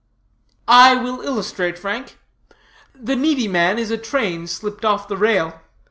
"I 0.67 0.95
will 0.95 1.21
illustrate, 1.21 1.77
Frank, 1.77 2.17
The 2.95 3.15
needy 3.15 3.47
man 3.47 3.77
is 3.77 3.91
a 3.91 3.99
train 3.99 4.47
slipped 4.47 4.83
off 4.83 5.07
the 5.07 5.15
rail. 5.15 5.61